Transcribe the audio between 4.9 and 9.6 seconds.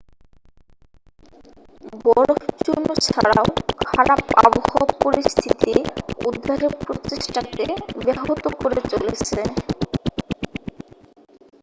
পরিস্থিতি উদ্ধারের প্রচেষ্টাকে ব্যাহত করে চলেছে